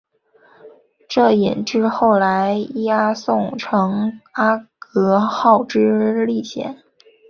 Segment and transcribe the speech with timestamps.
[1.07, 6.81] 这引致后来伊阿宋乘阿格号之历险。